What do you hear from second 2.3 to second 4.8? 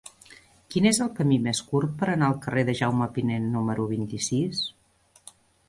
al carrer de Jaume Pinent número vint-i-sis?